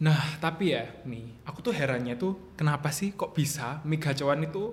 [0.00, 4.72] Nah, tapi ya, nih, aku tuh herannya tuh kenapa sih kok bisa mie gacoan itu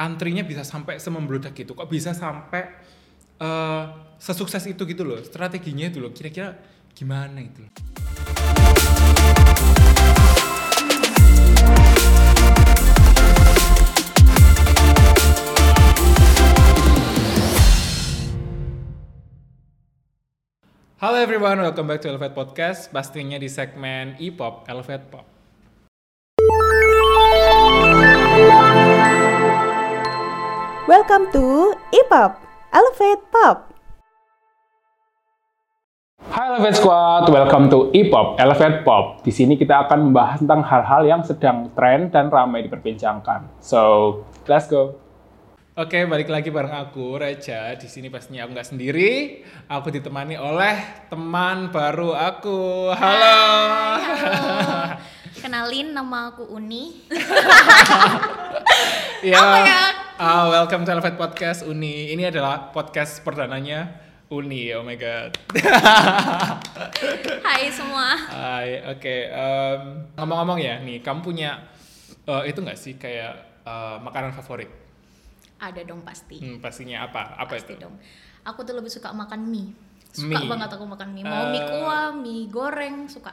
[0.00, 1.76] antrinya bisa sampai semembludak gitu?
[1.76, 2.72] Kok bisa sampai
[3.36, 3.84] eh,
[4.16, 5.20] sesukses itu gitu loh?
[5.20, 6.56] Strateginya itu loh, kira-kira
[6.96, 7.68] gimana itu?
[7.68, 9.41] loh?
[21.02, 22.86] Halo everyone, welcome back to Elevate Podcast.
[22.94, 25.26] Pastinya di segmen E-pop, Elevate Pop.
[30.86, 32.38] Welcome to E-Pop,
[32.70, 33.74] Elevate Pop.
[36.22, 39.26] Hai Elevate Squad, welcome to E-pop, Elevate Pop.
[39.26, 43.58] Di sini kita akan membahas tentang hal-hal yang sedang tren dan ramai diperbincangkan.
[43.58, 45.01] So, let's go.
[45.72, 47.72] Oke, balik lagi bareng aku, Reja.
[47.80, 49.40] Di sini pastinya aku nggak sendiri.
[49.72, 50.76] Aku ditemani oleh
[51.08, 52.92] teman baru aku.
[52.92, 53.40] Halo.
[53.96, 54.52] Halo.
[55.40, 56.92] Kenalin nama aku Uni.
[59.22, 59.38] Ya.
[59.38, 59.84] Apa ya?
[60.18, 62.10] Ah, welcome to Elevate Podcast Uni.
[62.10, 63.96] Ini adalah podcast perdananya
[64.28, 64.74] Uni.
[64.76, 65.38] Oh my god.
[67.46, 68.18] Hai semua.
[68.18, 69.16] Hai, oke.
[69.30, 71.64] em, ngomong-ngomong ya, nih, kamu punya
[72.26, 74.81] eh, itu nggak sih kayak eh, makanan favorit?
[75.62, 76.36] Ada dong pasti.
[76.36, 77.38] Hmm, pastinya apa?
[77.38, 77.80] Apa pasti itu?
[77.80, 77.94] dong.
[78.42, 79.70] Aku tuh lebih suka makan mie.
[80.10, 80.44] Suka Mie.
[80.44, 81.22] banget aku makan mie.
[81.22, 81.66] Mau mie Eh.
[81.70, 83.30] kuah, mie goreng, suka.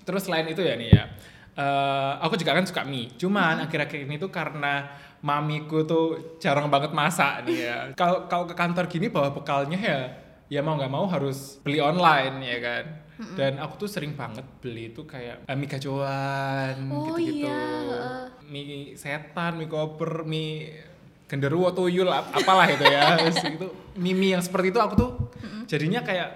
[0.00, 1.04] Terus selain itu ya nih ya,
[1.52, 3.10] eh, aku juga kan suka mie.
[3.12, 3.64] Cuman Hmm.
[3.66, 4.86] akhir-akhir ini tuh karena
[5.20, 6.06] mamiku tuh
[6.38, 7.76] jarang banget masak nih ya.
[8.00, 10.00] Kalau kalau ke kantor gini bawa bekalnya ya,
[10.48, 12.84] ya mau nggak mau harus beli online ya kan.
[13.12, 13.34] Hmm.
[13.36, 17.44] Dan aku tuh sering banget beli itu kayak eh, mie gacoan Oh gitu-gitu.
[17.44, 17.60] iya.
[18.42, 20.80] Mie setan, mie koper, mie
[21.32, 23.16] genderuwo tuyul ap- apalah itu ya.
[23.56, 25.10] Itu mie-mie yang seperti itu aku tuh
[25.64, 26.28] jadinya kayak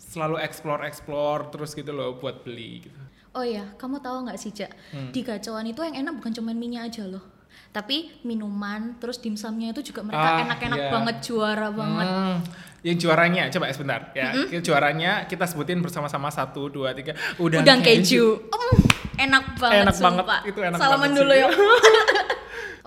[0.00, 2.96] selalu explore explore terus gitu loh buat beli gitu.
[3.36, 4.72] Oh iya, kamu tahu nggak sih, Jak?
[4.88, 5.12] Hmm.
[5.12, 7.20] Di gacauan itu yang enak bukan cuma mie aja loh.
[7.68, 10.88] Tapi minuman, terus dimsumnya itu juga mereka Ah, enak-enak iya.
[10.88, 12.08] banget, juara banget.
[12.08, 12.36] Hmm,
[12.80, 14.32] yang juaranya coba ya sebentar ya.
[14.58, 17.12] Juaranya kita sebutin bersama-sama satu dua tiga.
[17.36, 18.48] Udang, Udang keju.
[18.48, 18.76] Mm,
[19.20, 20.40] enak banget Enak banget, sumpah.
[20.42, 21.48] itu enak Salaman banget dulu ya.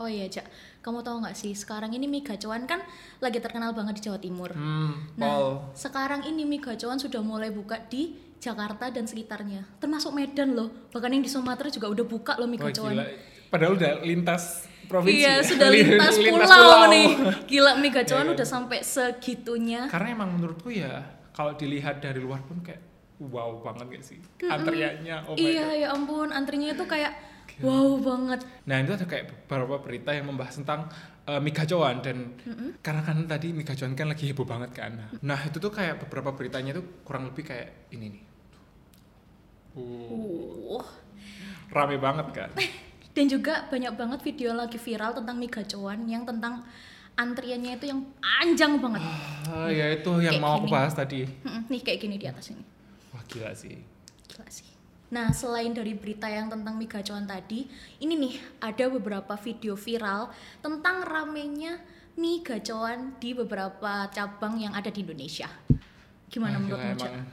[0.02, 0.50] oh iya, Jak.
[0.82, 2.82] Kamu tahu nggak sih, sekarang ini mie gacoan kan
[3.22, 4.50] lagi terkenal banget di Jawa Timur.
[4.50, 9.62] Hmm, Nah, sekarang ini mie gacoan sudah mulai buka di Jakarta dan sekitarnya.
[9.78, 10.90] Termasuk Medan loh.
[10.90, 12.98] Bahkan yang di Sumatera juga udah buka loh mie gacoan.
[12.98, 13.06] gila.
[13.48, 15.22] Padahal udah lintas provinsi.
[15.22, 15.46] Iya, ya.
[15.46, 17.10] sudah lintas, pulau, nih.
[17.46, 18.36] Gila mie gacoan Iya, iya.
[18.36, 19.82] udah sampai segitunya.
[19.86, 22.82] Karena emang menurutku ya kalau dilihat dari luar pun kayak
[23.22, 25.30] wow banget gak sih antriannya.
[25.30, 25.78] Oh iya, God.
[25.78, 27.14] ya ampun, antrinya itu kayak
[27.62, 28.40] wow banget.
[28.66, 30.90] Nah itu ada kayak beberapa berita yang membahas tentang
[31.30, 32.36] uh, mie gacoan dan
[32.82, 34.92] karena kan tadi mie kan lagi heboh banget kan.
[35.22, 38.24] Nah itu tuh kayak beberapa beritanya tuh kurang lebih kayak ini nih.
[39.72, 40.84] Uh, Uh.
[41.72, 42.50] rame banget kan.
[43.16, 45.52] Dan juga banyak banget video lagi viral tentang mie
[46.08, 46.64] yang tentang
[47.16, 49.04] antriannya itu yang panjang banget.
[49.48, 50.76] Ah, ya itu yang Kayak mau aku gini.
[50.76, 51.20] bahas tadi.
[51.68, 52.64] Nih kayak gini di atas ini.
[53.12, 53.76] Wah gila sih.
[54.32, 54.68] Gila sih.
[55.12, 57.68] Nah, selain dari berita yang tentang mie gacoan tadi,
[58.00, 60.32] ini nih ada beberapa video viral
[60.64, 61.76] tentang ramenya
[62.16, 65.52] mie gacoan di beberapa cabang yang ada di Indonesia.
[66.32, 67.12] Gimana menurutmu, Cak?
[67.12, 67.28] emang,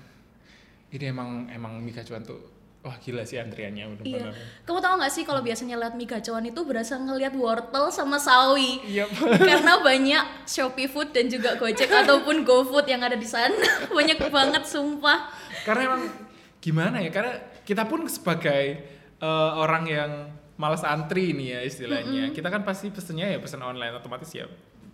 [0.90, 3.94] ini emang emang mie gacoan tuh wah gila sih antriannya Iya.
[3.94, 4.34] bener-bener.
[4.66, 8.82] Kamu tahu nggak sih kalau biasanya lihat mie gacoan itu berasa ngelihat wortel sama sawi.
[8.90, 9.06] Iya.
[9.38, 13.54] Karena banyak Shopee Food dan juga Gojek ataupun GoFood yang ada di sana.
[13.96, 15.30] banyak banget sumpah.
[15.62, 16.02] Karena emang
[16.58, 17.10] gimana ya?
[17.14, 17.34] Karena
[17.68, 18.80] kita pun sebagai
[19.20, 20.10] eh, orang yang
[20.56, 22.32] malas antri nih ya istilahnya.
[22.32, 24.48] Kita kan pasti pesennya ya pesan online otomatis ya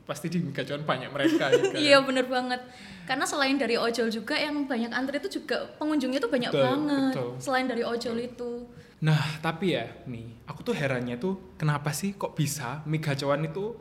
[0.05, 1.81] pasti di mie gacoan banyak mereka juga.
[1.81, 2.61] Iya bener banget.
[3.09, 7.13] Karena selain dari ojol juga yang banyak antri itu juga pengunjungnya tuh banyak Betul, banget.
[7.17, 7.29] betul.
[7.41, 8.69] Selain dari ojol itu.
[9.05, 13.73] Nah, tapi ya nih, aku tuh herannya tuh kenapa sih kok bisa mie gacoan itu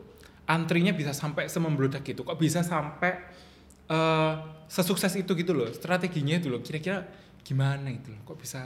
[0.48, 2.24] antrinya bisa sampai semembludak gitu?
[2.24, 3.20] Kok bisa sampai
[3.92, 4.34] eh,
[4.68, 5.68] sesukses itu gitu loh?
[5.76, 6.64] Strateginya itu loh.
[6.64, 7.04] Kira-kira
[7.44, 8.20] gimana itu loh?
[8.24, 8.62] Kok bisa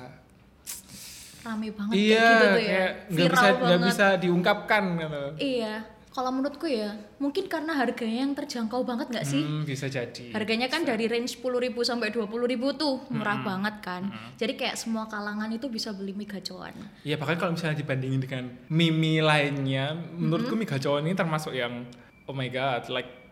[1.39, 2.67] Rame banget Iya, kayak gitu tuh ya.
[2.69, 5.23] kayak nggak bisa nggak bisa diungkapkan gitu.
[5.39, 5.75] Iya.
[6.09, 9.39] Kalau menurutku ya, mungkin karena harganya yang terjangkau banget nggak sih?
[9.39, 10.35] Hmm, bisa jadi.
[10.35, 12.27] Harganya kan dari range 10.000 sampai 20.000
[12.75, 13.23] tuh, Hmm.
[13.23, 14.03] murah banget kan.
[14.35, 16.75] Jadi kayak semua kalangan itu bisa beli mie gacoan.
[17.07, 21.87] Iya, bahkan kalau misalnya dibandingin dengan mie lainnya, menurutku mie gacoan ini termasuk yang
[22.27, 23.28] oh my god, like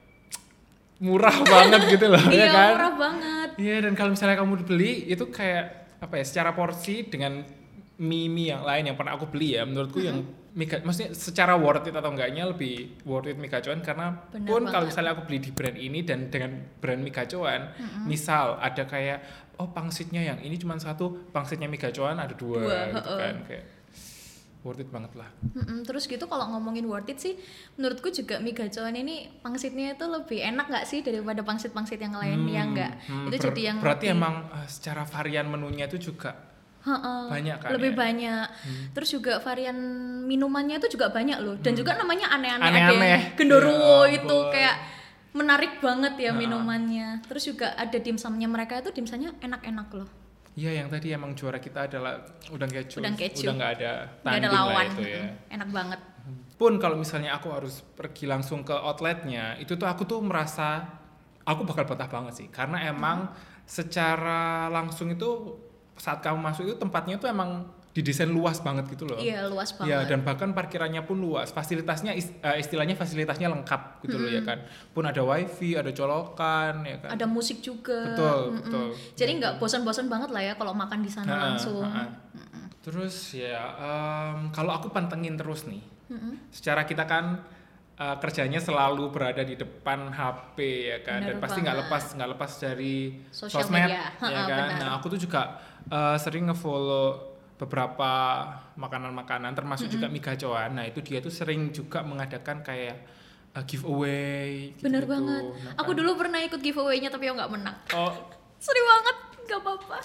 [0.96, 2.72] murah banget gitu loh, ya iya, kan?
[2.72, 3.48] murah banget.
[3.60, 5.64] Iya, dan kalau misalnya kamu beli itu kayak
[6.00, 7.44] apa ya, secara porsi dengan
[7.96, 10.25] mie-mie yang lain yang pernah aku beli ya, menurutku yang
[10.56, 14.64] mie maksudnya secara worth it atau enggaknya lebih worth it mie gacoan karena Bener pun
[14.72, 17.76] kalau misalnya aku beli di brand ini dan dengan brand mie gacoan,
[18.08, 19.20] misal ada kayak
[19.60, 23.20] oh pangsitnya yang ini cuma satu pangsitnya mie gacoan ada dua, Dua, gitu heeh.
[23.20, 23.64] kan kayak
[24.67, 27.39] worth it banget lah Mm-mm, terus gitu kalau ngomongin worth it sih
[27.75, 32.43] menurutku juga mie gacoan ini pangsitnya itu lebih enak nggak sih daripada pangsit-pangsit yang lain
[32.47, 36.03] ya enggak Hmm, itu ber- jadi yang berarti lebih- emang eh, secara varian menunya itu
[36.05, 36.35] juga
[36.83, 37.97] Heeh, banyak kan lebih ya?
[37.97, 38.47] banyak
[38.93, 39.75] terus juga varian
[40.23, 42.83] minumannya itu juga banyak loh dan juga namanya aneh-aneh ada Hmm.
[42.89, 43.11] Aneh-aneh.
[43.13, 43.75] yang gendorwo
[44.05, 44.77] Ya itu kayak
[45.33, 46.39] menarik banget ya Nah.
[46.39, 50.09] minumannya terus juga ada dimsumnya mereka itu dimsumnya enak-enak loh
[50.56, 53.05] Iya yang tadi emang juara kita adalah udang keju.
[53.05, 53.44] Udang keju.
[53.44, 53.93] Udah nggak ada
[54.25, 55.25] tanding ada lawan lah itu ya.
[55.53, 56.00] Enak banget
[56.56, 60.88] Pun kalau misalnya aku harus pergi langsung ke outletnya, itu tuh aku tuh merasa
[61.44, 62.49] aku bakal betah banget sih.
[62.49, 63.29] Karena emang
[63.69, 65.61] secara langsung itu
[66.00, 69.16] saat kamu masuk itu tempatnya tuh emang didesain luas banget gitu loh.
[69.16, 74.16] iya luas banget Ya dan bahkan parkirannya pun luas, fasilitasnya eh, istilahnya fasilitasnya lengkap gitu
[74.16, 74.60] loh ya kan.
[74.93, 77.10] Pun ada wifi, ada colokan ya kan.
[77.10, 78.56] ada musik juga Betul, Mm-mm.
[78.60, 78.87] betul.
[79.14, 82.04] jadi nggak bosan-bosan banget lah ya kalau makan di sana Ha-ha, langsung ha-ha.
[82.78, 86.38] Terus ya em, kalau aku pantengin terus nih, Mm-mm.
[86.48, 87.43] secara kita kan
[87.96, 90.56] eh, kerjanya selalu berada di depan HP
[90.87, 92.94] ya kan, Bener dan pasti nggak lepas nggak lepas dari
[93.32, 94.04] Sosial sosmed media.
[94.22, 94.69] ya kan.
[94.69, 94.78] benar.
[94.78, 95.56] Nah aku tuh juga
[95.88, 98.11] eh, sering ngefollow beberapa
[98.75, 100.70] makanan-makanan, termasuk juga mie gacoan.
[100.73, 102.97] Nah itu dia tuh sering juga mengadakan kayak
[103.53, 104.76] eh, giveaway.
[104.76, 105.08] bener gitu-gitu.
[105.08, 108.12] banget Nah, aku kan- dulu pernah ikut giveaway-nya tapi aku nggak menang Oh
[108.58, 109.99] sedih banget nggak apa-apa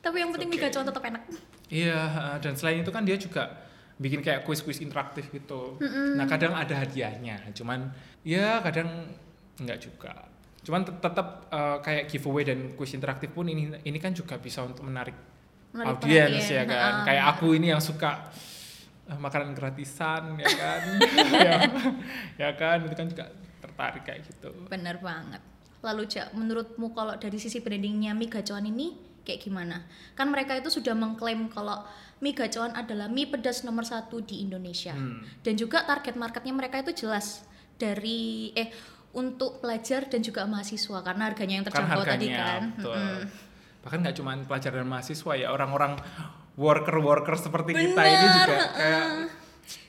[0.00, 0.64] tapi yang penting mie Oke.
[0.68, 1.22] gacoan tetap enak
[1.66, 3.48] Iya, heeh, dan selain itu kan dia juga
[3.94, 5.80] bikin kayak kuis-kuis interaktif gitu.
[6.12, 7.88] Nah, kadang ada hadiahnya, cuman
[8.20, 9.08] ya kadang
[9.56, 10.12] enggak juga.
[10.60, 14.60] Cuman tet- tetap eh, kayak giveaway dan kuis interaktif pun ini ini kan juga bisa
[14.60, 15.16] untuk menarik,
[15.74, 17.02] Menarik audiens ya kan.
[17.02, 18.30] Kayak aku ini yang suka
[19.04, 20.80] eh, makanan gratisan ya kan.
[21.50, 21.58] ya,
[22.38, 23.24] ya kan itu kan juga
[23.60, 24.54] tertarik kayak gitu.
[24.66, 25.42] bener banget
[25.80, 30.70] lalu Jak, menurutmu kalau dari sisi brandingnya mie gacoan ini kayak gimana kan mereka itu
[30.70, 31.82] sudah mengklaim kalau
[32.18, 35.20] mie gacoan adalah mie pedas nomor satu di Indonesia Hmm.
[35.42, 37.42] dan juga target marketnya mereka itu jelas
[37.74, 38.70] dari eh
[39.12, 42.94] untuk pelajar dan juga mahasiswa karena harganya yang Kan terjangkau tadi harganya, kan betul.
[42.94, 43.22] Mm-mm.
[43.84, 46.00] Bahkan nggak cuma pelajar dan mahasiswa ya, orang-orang
[46.56, 49.04] worker-worker seperti kita ini Bener, juga kayak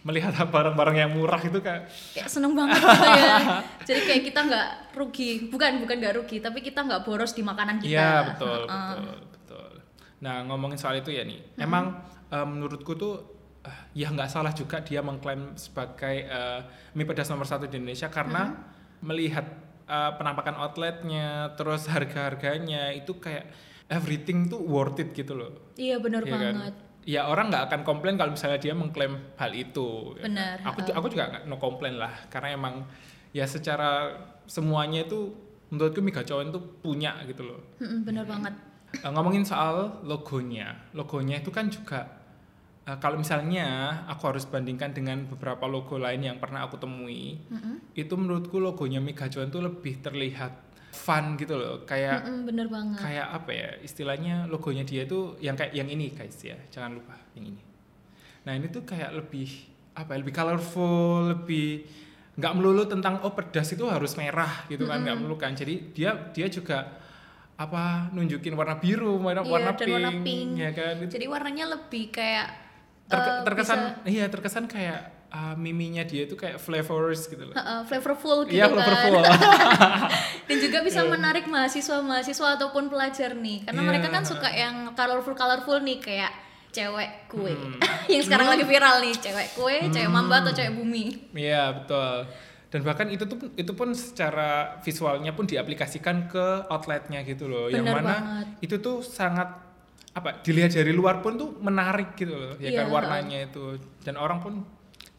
[0.05, 3.37] melihat barang-barang yang murah itu kayak kayak seneng banget gitu ya.
[3.87, 5.29] Jadi kayak kita nggak rugi.
[5.51, 7.91] Bukan bukan nggak rugi tapi kita nggak boros di makanan kita.
[7.91, 8.89] Iya betul Heeh.
[8.95, 9.71] betul betul.
[10.21, 12.01] Nah ngomongin soal itu ya nih, emang
[12.33, 13.13] eh, menurutku tuh
[13.61, 16.59] eh, ya nggak salah juga dia mengklaim sebagai eh,
[16.97, 18.55] mie pedas nomor satu di Indonesia karena
[19.05, 19.45] melihat
[19.85, 23.53] eh, penampakan outletnya, terus harga-harganya itu kayak
[23.87, 25.51] everything tuh worth it gitu loh.
[25.75, 26.41] iya bener Iya kan?
[26.55, 30.17] banget Ya orang nggak akan komplain kalau misalnya dia mengklaim hal itu.
[30.17, 30.25] ya kan?
[30.25, 30.89] Benar, Aku heeh.
[30.91, 32.81] aku juga nggak no komplain lah karena emang
[33.29, 34.09] ya secara
[34.43, 35.29] semuanya itu
[35.67, 37.61] menurutku mie gacoan itu punya gitu loh.
[37.77, 38.53] Bener banget
[38.95, 42.09] Eh, ngomongin soal logonya, logonya itu kan juga
[42.81, 47.91] eh, kalau misalnya aku harus bandingkan dengan beberapa logo lain yang pernah aku temui, Mm-mm.
[47.93, 50.64] itu menurutku logonya mie gacoan itu lebih terlihat
[50.95, 52.97] fun gitu loh, kayak Mm-mm, bener banget.
[52.97, 56.55] kayak apa ya istilahnya logonya dia itu yang kayak yang ini guys ya.
[56.69, 57.61] Jangan lupa yang ini.
[58.43, 59.51] Nah ini tuh kayak lebih
[59.93, 61.83] apa ya lebih colorful lebih
[62.35, 65.51] nggak melulu tentang oh pedas itu harus merah gitu kan nggak melulu kan.
[65.51, 67.03] Jadi dia dia juga
[67.55, 70.49] apa nunjukin warna biru warna, Iya, warna, pink, warna pink.
[70.55, 70.95] ya kan.
[71.07, 72.47] Jadi warnanya lebih kayak
[73.05, 77.53] terke- eh, terkesan bisa, iya terkesan kayak ah, miminya dia itu kayak flavors gitu loh
[77.53, 79.19] uh, flavorful gitu iya kan flavorful
[80.47, 83.89] dan juga bisa menarik mahasiswa-mahasiswa ataupun pelajar nih karena Iya.
[83.89, 86.31] mereka kan suka yang colorful colorful nih kayak
[86.71, 87.79] cewek kue Hmm.
[88.11, 92.27] yang sekarang lagi viral nih cewek kue cewek mamba atau cewek bumi Iya betul.
[92.65, 94.49] Dan bahkan itu tuh itu pun secara
[94.79, 97.67] visualnya pun diaplikasikan ke outletnya gitu loh.
[97.67, 98.45] yang Bener mana banget.
[98.61, 99.47] itu tuh sangat
[100.11, 102.53] apa dilihat dari luar pun tuh menarik gitu loh.
[102.57, 102.91] Ya kan Iya.
[102.91, 103.63] warnanya itu
[104.01, 104.53] dan orang pun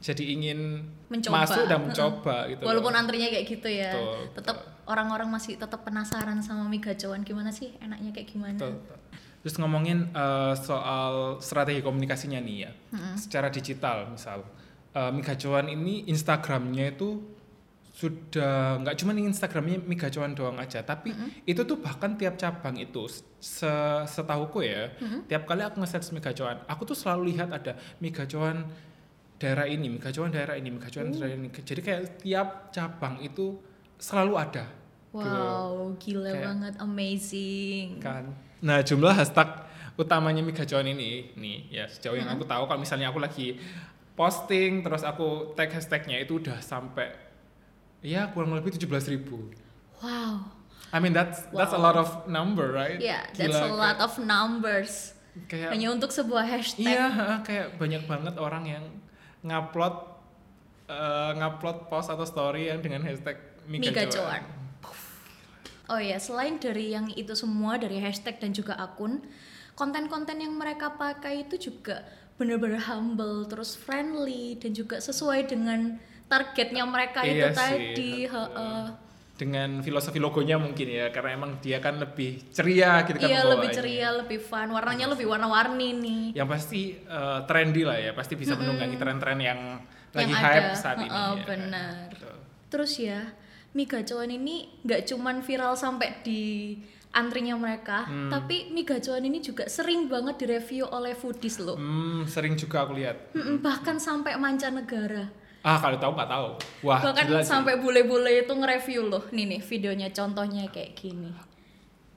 [0.00, 1.44] jadi ingin Mencoba.
[1.44, 2.62] masuk dan mencoba gitu.
[2.62, 2.68] loh.
[2.68, 7.50] walaupun antrinya kayak gitu ya Betul, tetap orang-orang masih tetap penasaran sama mie gacoan gimana
[7.50, 8.98] sih enaknya kayak gimana Betul, betul.
[9.46, 12.70] Terus ngomongin eh, soal strategi komunikasinya nih ya,
[13.14, 14.42] secara digital misal,
[14.90, 17.22] uh, Migacuan ini Instagramnya itu
[17.94, 21.14] sudah nggak cuma Instagramnya Migacuan doang aja, tapi
[21.46, 23.06] itu tuh bahkan tiap cabang itu
[23.38, 23.70] se
[24.10, 24.90] setahuku ya,
[25.30, 28.66] tiap kali aku nge-search Migacuan, aku tuh selalu lihat ada Migacuan
[29.36, 31.48] daerah ini, Migacuan daerah ini, Migacuan daerah ini.
[31.50, 33.56] Jadi kayak tiap cabang itu
[33.96, 34.66] selalu ada.
[35.08, 35.24] gitu.
[35.24, 38.24] wow gila Kayak- banget amazing kan.
[38.60, 39.48] Nah, jumlah hashtag
[39.96, 43.56] utamanya Mie Gacoan ini nih ya sejauh yang aku tahu kalau misalnya aku lagi
[44.12, 47.16] posting terus aku tag hashtagnya itu udah sampai
[48.00, 49.48] ya kurang lebih 17.000 ribu
[49.98, 50.52] wow
[50.92, 51.86] I mean that's that's a Wow.
[51.86, 52.96] lot of number, right?
[52.96, 55.16] Ya, that's a Gila, lot of numbers.
[55.44, 56.86] kayak, Hanya untuk sebuah hashtag.
[56.86, 58.84] Iya, kayak banyak banget orang yang
[59.46, 59.94] ngupload
[60.90, 63.38] eh, ngupload post atau story yang dengan hashtag
[63.70, 64.42] Mika Mika.
[65.86, 69.22] Oh ya, selain dari yang itu semua dari hashtag dan juga akun,
[69.78, 72.02] konten-konten yang mereka pakai itu juga
[72.34, 78.12] benar-benar humble, terus friendly dan juga sesuai dengan targetnya mereka itu Iya sih, tadi.
[78.26, 79.05] heeh.
[79.36, 83.68] Dengan filosofi logonya mungkin ya, karena emang dia kan lebih ceria gitu kan Iya, lebih
[83.68, 86.24] ceria, lebih fun, warnanya lebih warna-warni nih.
[86.32, 89.60] Yang pasti eh, trendy lah ya, pasti bisa menunggangi tren-tren yang
[90.10, 91.06] lagi Yang hype ada, saat ini.
[91.06, 91.44] heeh, ya kan?
[91.44, 92.04] benar.
[92.08, 92.32] Gitu.
[92.66, 93.20] Terus ya,
[93.70, 96.42] mie gacoan ini nggak cuman viral sampai di
[97.12, 98.28] antrinya mereka, Hmm.
[98.28, 101.76] tapi mie gacoan ini juga sering banget direview oleh foodies loh.
[101.76, 103.32] Hmm, sering juga aku lihat.
[103.32, 105.28] Mm-mm, bahkan sampai mancanegara.
[105.66, 106.48] Ah, kalau tahu nggak tahu.
[106.86, 109.26] Wah, bahkan gila sampai bule-bule itu nge-review loh.
[109.34, 111.34] Nih nih videonya contohnya kayak gini.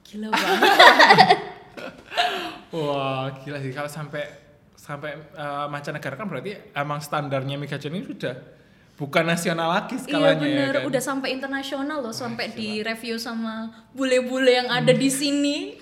[0.06, 0.70] Gila banget.
[2.78, 4.22] Wah, gila sih kalau sampai
[4.78, 8.34] sampai eh, mancanegara kan berarti emang standarnya Mikajon ini sudah
[8.94, 10.88] bukan nasional lagi iya skalanya ya bener, kan.
[10.92, 15.74] udah sampai internasional loh, sampai di review sama bule-bule yang ada di sini.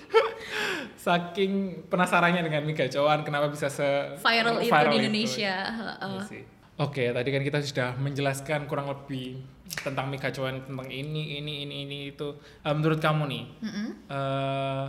[1.05, 5.55] Saking penasarannya dengan Mikajoan kenapa bisa se Viral itu di Indonesia.
[5.69, 6.17] heeh.
[6.17, 6.43] Iya sih.
[6.79, 9.35] Oke, tadi kan kita sudah menjelaskan kurang lebih
[9.83, 12.39] tentang Mikajoan tentang ini ini ini ini itu.
[12.63, 13.87] Eh, menurut kamu nih, Mm-mm.
[14.07, 14.87] eh,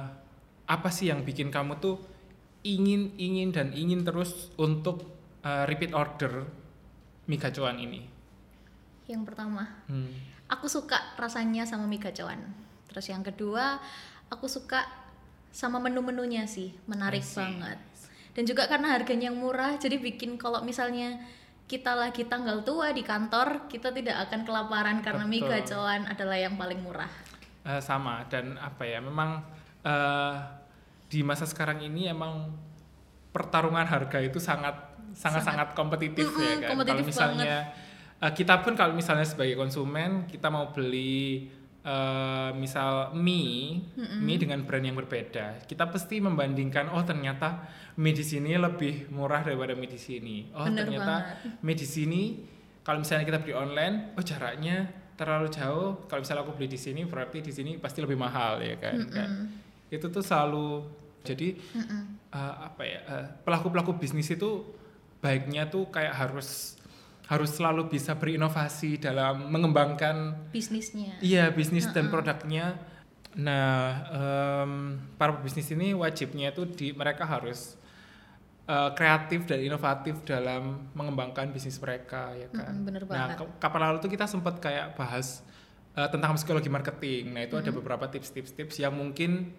[0.70, 1.98] apa sih yang bikin kamu tuh
[2.62, 5.02] ingin ingin dan ingin terus untuk
[5.42, 6.46] eh, repeat order
[7.26, 8.06] Mikajoan ini?
[9.10, 10.14] Yang pertama, Hmm.
[10.46, 12.38] aku suka rasanya sama mie gacoan.
[12.86, 13.82] Terus yang kedua,
[14.30, 14.86] aku suka
[15.50, 17.82] sama menu-menunya sih, menarik banget.
[18.30, 21.18] Dan juga karena harganya yang murah, jadi bikin kalau misalnya
[21.70, 25.62] kita lagi tanggal tua di kantor, kita tidak akan kelaparan karena mie Betul.
[25.62, 27.06] gacoan adalah yang paling murah.
[27.62, 29.38] Eh, sama dan apa ya memang
[29.86, 30.34] eh,
[31.06, 32.50] di masa sekarang ini emang
[33.30, 34.74] pertarungan harga itu sangat
[35.14, 37.70] sangat sangat kompetitif ya Mm-mm, kan kompetitif kalau misalnya
[38.18, 41.52] eh, kita pun kalau misalnya sebagai konsumen kita mau beli
[41.84, 43.84] eh, misal mie
[44.20, 45.64] mie dengan brand yang berbeda.
[45.64, 47.64] Kita pasti membandingkan oh ternyata
[48.00, 50.36] mie di sini lebih murah daripada mie di sini.
[50.56, 51.62] Oh Bener ternyata banget.
[51.64, 52.22] mie di sini
[52.80, 56.08] kalau misalnya kita beli online oh jaraknya terlalu jauh.
[56.08, 59.30] Kalau misalnya aku beli di sini berarti di sini pasti lebih mahal ya kan, kan?
[59.90, 60.86] itu tuh selalu
[61.20, 61.52] jadi
[62.32, 64.64] eh, apa ya eh, pelaku-pelaku bisnis itu
[65.20, 66.79] baiknya tuh kayak harus
[67.30, 71.14] harus selalu bisa berinovasi dalam mengembangkan Bisnisnya.
[71.22, 72.74] iya bisnis dan produknya.
[73.38, 77.78] Nah em, para pebisnis ini wajibnya itu di mereka harus
[78.66, 82.74] eh, kreatif dan inovatif dalam mengembangkan bisnis mereka ya kan?
[82.74, 83.46] Mm-mm, bener nah banget.
[83.62, 85.46] kapan lalu tuh kita sempat kayak bahas
[85.94, 87.30] eh, tentang psikologi marketing.
[87.30, 89.54] Nah itu ada beberapa tips-tips-tips yang mungkin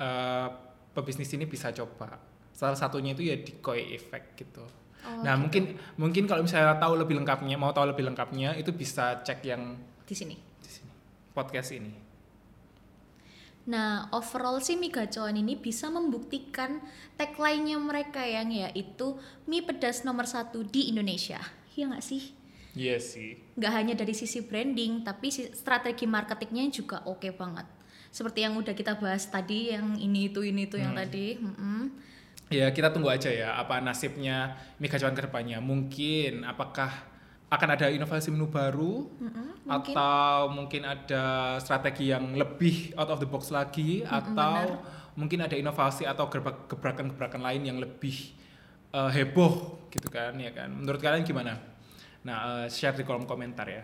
[0.00, 0.48] eh,
[0.96, 2.16] pebisnis ini bisa coba.
[2.56, 4.64] Salah satunya itu ya decoy effect gitu
[5.00, 5.42] Oh, nah gitu.
[5.42, 5.62] mungkin
[5.96, 10.12] mungkin kalau misalnya tahu lebih lengkapnya mau tahu lebih lengkapnya itu bisa cek yang Di
[10.12, 10.36] sini.
[10.36, 10.92] di sini
[11.32, 11.92] podcast ini
[13.70, 16.80] Nah, overall sih mie gacoan ini bisa membuktikan
[17.14, 19.14] tagline-nya mereka yang yaitu
[19.46, 21.38] mie pedas nomor satu di Indonesia.
[21.76, 22.22] Iya nggak sih?
[22.70, 27.66] iya sih Nggak hanya dari sisi branding, tapi strategi marketingnya juga oke banget.
[28.10, 31.38] Seperti yang udah kita bahas tadi, yang ini itu ini itu yang tadi.
[31.38, 31.94] Mm-mm.
[32.50, 35.62] Ya kita tunggu aja ya apa nasibnya mie gacuan ke depannya.
[35.62, 36.90] Mungkin apakah
[37.50, 39.06] akan ada inovasi menu baru
[39.66, 39.94] mungkin.
[39.94, 41.22] atau mungkin ada
[41.58, 44.78] strategi yang lebih out of the box lagi atau
[45.14, 48.34] mungkin ada inovasi atau gebrak- gebrakan-gebrakan lain yang lebih
[48.90, 50.70] eh, heboh gitu kan ya kan.
[50.70, 51.54] Menurut kalian gimana?
[52.26, 53.82] Nah, eh, share di kolom komentar ya.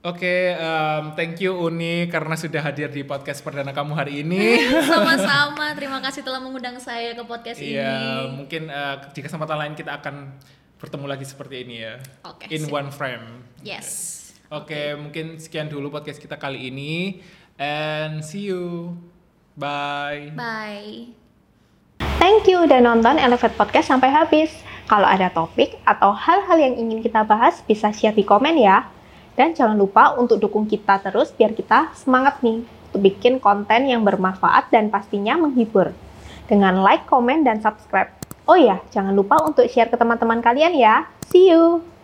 [0.00, 4.62] Oke, em, thank you Uni karena sudah hadir di podcast perdana kamu hari ini.
[4.86, 8.38] Sama-sama, terima kasih telah mengundang saya ke podcast Iya, ini.
[8.38, 10.30] mungkin eh, di kesempatan lain kita akan
[10.78, 11.98] bertemu lagi seperti ini ya.
[12.22, 12.70] Oke, In sip.
[12.70, 13.42] one frame.
[13.66, 14.14] Yes.
[14.46, 17.18] Oke, mungkin sekian dulu podcast kita kali ini.
[17.58, 18.94] And see you.
[19.58, 20.30] Bye.
[20.38, 21.10] Bye.
[22.22, 24.54] Thank you udah nonton Elevate Podcast sampai habis.
[24.86, 28.86] Kalau ada topik atau hal-hal yang ingin kita bahas, bisa share di komen ya.
[29.36, 34.00] Dan jangan lupa untuk dukung kita terus biar kita semangat nih untuk bikin konten yang
[34.00, 35.92] bermanfaat dan pastinya menghibur.
[36.48, 38.08] Dengan like, komen, dan subscribe.
[38.48, 41.04] Oh ya, jangan lupa untuk share ke teman-teman kalian ya.
[41.28, 41.95] See you!